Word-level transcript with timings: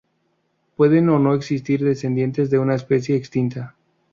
Pueden 0.77 1.09
o 1.09 1.19
no 1.19 1.35
existir 1.35 1.83
descendientes 1.83 2.49
de 2.49 2.57
una 2.57 2.73
especie 2.73 3.15
extinta. 3.15 3.75